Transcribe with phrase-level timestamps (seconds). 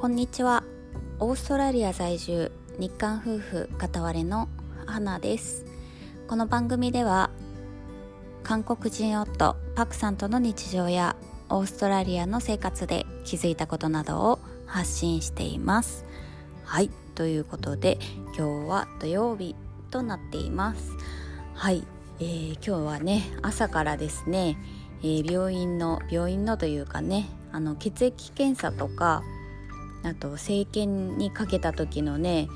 [0.00, 0.62] こんにちは。
[1.18, 4.48] オーストラリア在住日韓夫婦片割れの
[4.86, 5.66] 花です。
[6.28, 7.30] この番組では
[8.44, 11.16] 韓国人夫パクさんとの日常や
[11.48, 16.04] オーストラリアの生活で気づいたことなどを発信しています。
[16.62, 17.98] はいということで
[18.36, 19.56] 今日は土曜日
[19.90, 20.92] となっています。
[21.54, 21.84] はい、
[22.20, 24.58] えー、今日はね朝からですね、
[25.02, 29.24] えー、病院の病院のというかねあの血液検査とか
[30.08, 32.48] あと政権にかけた時のね、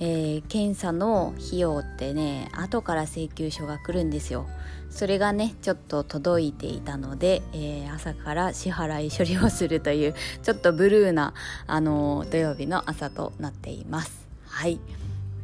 [0.00, 4.46] えー、検査の費用ってね後から請求書が来るんですよ。
[4.90, 11.32] それがねちょっと届いていたので、えー、朝から支払い処理をするという ちょっとブルーな、
[11.66, 14.26] あの土曜日の朝となっています。
[14.46, 14.80] はい。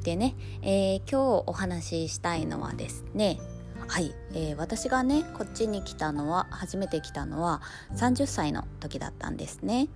[0.02, 3.40] でね、え、今日お話ししたいのはですね
[3.88, 7.62] はい、えー、私がねこっちに来たのは初めて来たのは
[7.94, 9.88] 30歳の時だったんですね。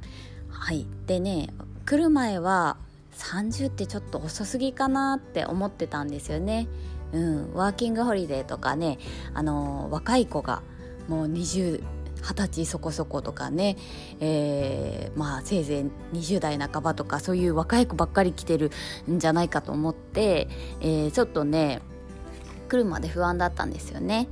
[0.50, 1.48] はいでね
[1.86, 2.76] 来る前は
[3.14, 6.68] 30ってちょっと遅すぎかなって思ってたんですよね。
[7.12, 8.98] うん、ワーキングホリデーとかね、
[9.34, 10.62] あのー、若い子が
[11.08, 11.82] もう20
[12.20, 13.76] 20歳そこそことかね、
[14.20, 15.80] えー、まあせいぜ
[16.12, 18.70] い20代半ばとかそういう若い子ばっかり来てる
[19.10, 20.48] んじゃないかと思って、
[20.80, 21.80] えー、ちょっとね
[22.68, 24.28] 来るまで不安だったんですよね。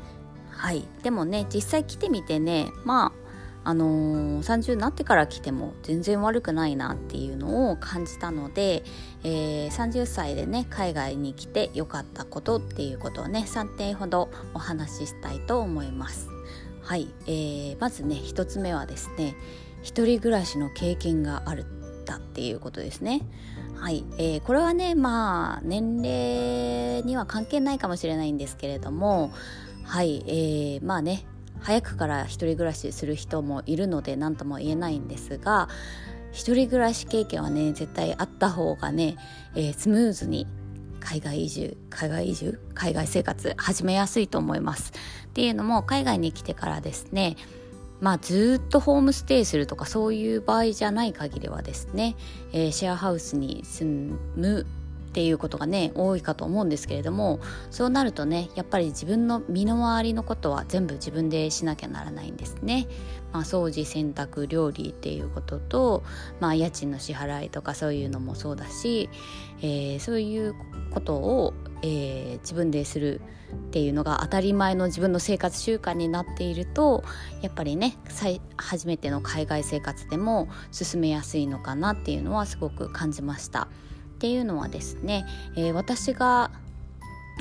[0.50, 3.27] はいでもね実際来てみてねまあ
[3.68, 8.82] あのー、30になってから来ても全然悪くないなっていうのを感じたので、
[9.24, 16.30] えー、30歳でね海外に来てよかったことっていうことをね3点ほどお話ししたいと思います。
[16.80, 19.34] はい、えー、まずね1つ目はですね
[19.82, 21.66] 一人暮らしの経験がある
[22.06, 23.20] だっていうことですね。
[23.76, 29.30] はい、えー、これはねまあ年齢には関係ないかもしれないんですけれども
[29.84, 31.26] はい、えー、まあね
[31.60, 35.68] 早くから一人暮らしする人もいるので何とも言えないんですが
[36.32, 39.16] 一人暮らし経験はね絶対あった方がね、
[39.54, 40.46] えー、スムーズに
[41.00, 44.92] 海外移住海外移住海外生活始めやすいと思います。
[45.28, 47.36] っていうのも海外に来てからですね
[48.00, 52.16] まあ、ずっとホームステイするとかそういう場合じゃない限りはですね、
[52.52, 54.66] えー、シェアハウスに住む
[55.18, 57.40] っていうことがね多いかと思うんですけれども
[57.72, 62.86] そうなるとねやっぱり自分の身の回りのことは全部自分でしなきゃならないんですね。
[63.32, 66.04] まあ、掃除洗濯料理っていうことと、
[66.38, 69.10] まあ、家賃の支払いとかそういうのもそうだし、
[69.60, 70.54] えー、そういう
[70.92, 71.52] ことを、
[71.82, 73.20] えー、自分でする
[73.52, 77.02] っていうのが当たり前の自分の生活習慣になっていると
[77.42, 77.98] やっぱりね
[78.56, 83.66] 初めての海外生活でも進めやすいのかなっていうのはすごく感じました。
[84.18, 86.50] っていうのはですね、えー、私が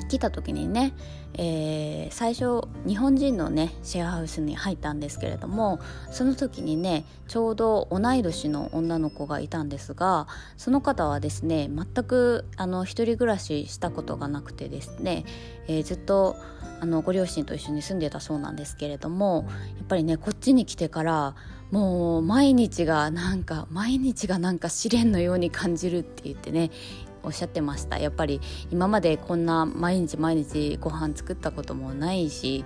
[0.09, 0.93] 来た時にね、
[1.33, 5.79] えー、最初日本人のねシェアハウスに入ったんですけれども
[6.11, 15.25] その時にねちょうど同い年の女の子がいたんですがその方はですね全くあの一人暮らししたことがなくてですね、
[15.67, 16.37] えー、ずっと
[16.79, 19.45] あのご両親と一緒に住んでたそうなんですけれども
[19.77, 21.35] やっぱりねこっちに来てから
[21.71, 26.71] もう毎日がなんか毎日がなんか試練のように感じるって言ってね
[27.27, 27.99] おっしゃってました。
[27.99, 28.39] やっぱり
[28.71, 32.63] 今までこんな毎日毎日ご飯作ったこともないし、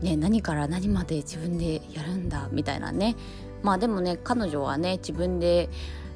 [0.00, 3.16] ね、何から何まで自分でやるんだみたいなね。
[3.62, 5.68] まあでもね彼女はね自分で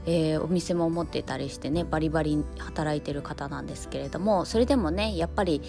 [0.05, 5.63] えー、お店も持ってたりしてねバリバリ働いてる方なんですけれどもそれでもねやっぱり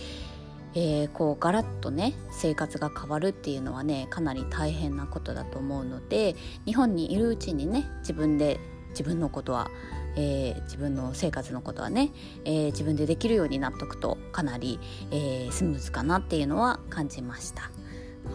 [0.76, 6.36] えー、こうガラッとね生活が変わるっていうのはねかなり大変なことだと思うので
[6.66, 9.70] 日本にいるうちにね自分で自分のことは、
[10.16, 12.12] えー、自分の生活のことはね、
[12.46, 14.80] えー、自分でできるようになっとくとかなり、
[15.12, 17.72] えスムーズかなっていうのは感じました。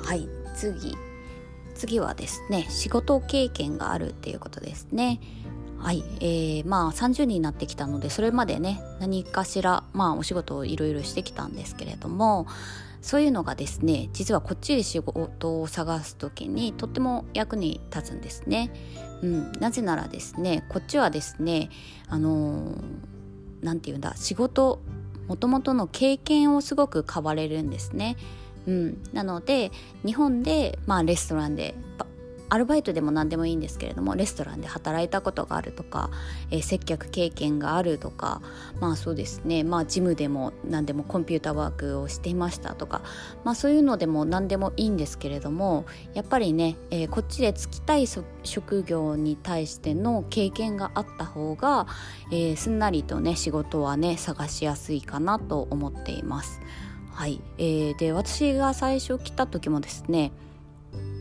[0.02, 0.96] はい次。
[1.78, 5.20] 次はですね仕事経験があるっていうことですね。
[5.78, 12.48] はい、えー、まあ30になってきたのでそれまでね何かしらまあお仕事をいろいろしてきたんですけれども
[13.00, 18.72] そういうのがですね実はこっちで仕事を探す時にとっても役に立つんですね。
[19.22, 21.70] うん、なぜならですねこっちはですね
[22.08, 22.76] あの
[23.62, 24.80] 何、て言うんだ仕事
[25.26, 28.16] もともとの経験をすごく買われるんですね。
[28.66, 29.72] うん、なので
[30.04, 31.74] 日本で、まあ、レストランで
[32.50, 36.10] アルバイトでも何でもいいんですけれどもレストランで働いたことがあるとか、
[36.50, 38.40] えー、接客経験があるとか
[38.80, 43.02] まあそうですねまあジムでも何でもコンピューターワークをしていましたとか
[43.44, 48.06] まあそういうのでも何でもいいんですけれどもやっぱりね、えー、こっちで就きたい
[48.42, 51.86] 職業に対しての経験があった方が、
[52.30, 56.60] えー、すんなりとね仕事はね探しやすいかなと思っています。
[57.18, 60.30] はい、えー、で私が最初来た時もですね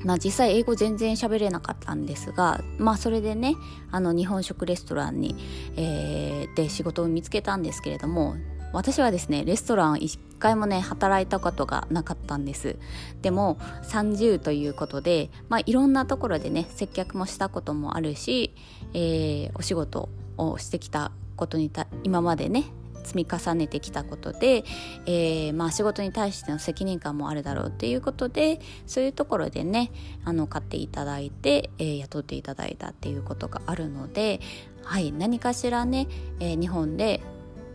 [0.06, 3.56] まあ、実際英語全然喋れなかったんですが、まあ、それでね
[3.92, 5.36] あの日本食レストランに、
[5.76, 8.36] えー、で仕事を見つけたんですけれども
[8.74, 12.78] 私はですねレストラン一回もね働いたことがなかったんです。
[13.22, 18.54] でも30ということで、まあ、いろんなところでね接客もしたこともあるし、
[18.94, 22.66] えー、お仕事をしてきたことにた今までね
[23.08, 24.66] 積み重ねてきたことで、
[25.06, 29.92] えー、まあ、仕事に対しての責任感もあるだろうっていうことでそういうところでね
[30.26, 34.42] あの買っていただいて、えー、雇っていただいたっていうことがあるので、
[34.84, 36.08] はい、何かしらね、
[36.40, 37.22] えー、日本で、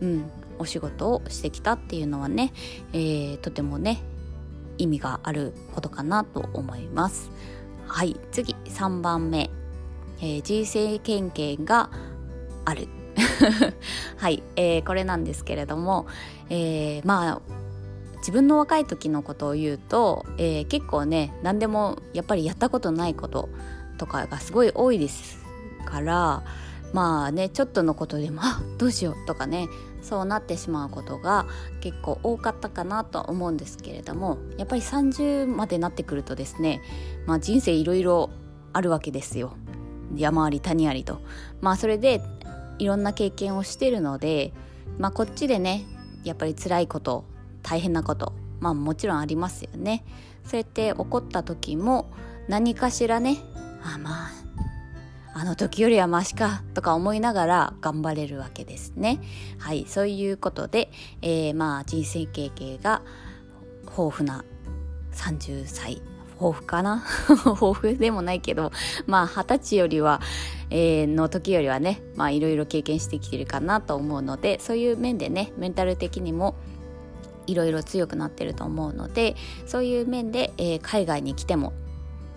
[0.01, 2.53] うん、お仕事をしてきたっていうのはね、
[2.93, 4.03] えとてもね
[4.77, 7.31] 意味があることかなと思います。
[7.87, 9.49] はい次3番目、
[10.21, 11.89] え人生経験が
[12.65, 12.87] ある
[14.17, 16.07] はい、えー、これなんですけれども、
[16.49, 17.41] えー、まあ
[18.17, 23.49] 自分の若い時のことを言うと、えー、結構ね何でもやっぱりやったことないこと
[23.97, 25.43] とかがすごい多いです
[25.85, 26.43] から
[26.93, 29.67] まあねちょっとのことでもあどうしようとかね
[30.01, 31.47] そうなってしまうことが
[31.81, 36.81] 結構多かったかなと思うんですけれどもやっぱり30までなってくるとですね、
[37.25, 38.29] まあ、人生いろいろ
[38.73, 39.53] あるわけですよ。
[40.15, 41.21] 山あり谷ありと。
[41.61, 42.21] まあそれで
[42.79, 44.53] いろんな経験をしてるので、
[44.97, 45.85] まあ、こっちでね
[46.23, 47.25] やっぱり辛いこと
[47.61, 50.05] 大変なことまあもちろんありますよね。
[50.45, 52.11] そうやって起こった時も
[52.47, 53.37] 何かしらね
[53.81, 54.31] あまあ
[55.35, 59.19] あの時よりはマシかとか思いながら頑張れるわけですね。
[59.57, 60.91] はいそういうことで、
[61.21, 63.01] えー、まあ人生経験が
[63.85, 64.45] 豊富な
[65.13, 66.01] 30歳
[66.43, 67.03] 豊富かな？
[67.29, 68.71] 豊富でもないけど
[69.07, 70.21] まあ二十歳よりは、
[70.69, 76.55] えー、の時よりはねまあいろいろ経験してきてるかなと思うのでそういう面でねメンタル的にも
[77.47, 79.35] いろいろ強くなってると思うので
[79.65, 81.73] そういう面で、えー、海外に来ても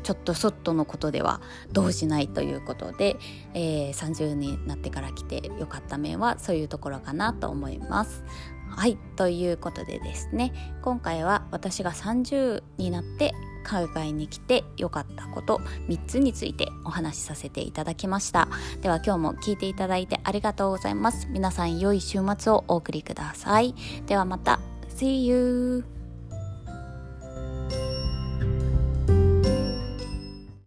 [0.02, 1.40] ちょっとそっとのことでは
[1.72, 3.16] 動じないということで、
[3.54, 8.24] えー、30になってから来てよかった面はそういうところかなと思います。
[8.70, 13.32] はいということでですね今回は私が30になって
[13.66, 15.58] 海外に来て良かったこと
[15.88, 18.48] 3つについてお話しさせていただきました。
[18.80, 21.26] では今日も聞いていただいてありがとうございます。
[21.28, 23.74] 皆さん良い週末をお送りください。
[24.06, 24.60] ではまた。
[24.96, 25.95] See you